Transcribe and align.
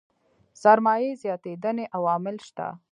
سرمايې 0.61 1.09
زياتېدنې 1.23 1.85
عوامل 1.97 2.37
شته. 2.47 2.67